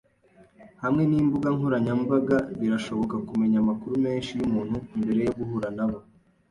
Hamwe 0.83 1.03
nimbuga 1.05 1.47
nkoranyambaga 1.55 2.37
birashoboka 2.59 3.15
kumenya 3.27 3.57
amakuru 3.63 3.93
menshi 4.05 4.31
yumuntu 4.39 4.75
mbere 5.01 5.19
yo 5.25 5.33
guhura 5.37 5.69
nabo. 5.77 5.97